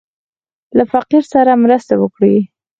له 0.77 0.83
فقير 0.93 1.23
سره 1.33 1.53
مرسته 1.63 1.93
وکړه. 1.97 2.31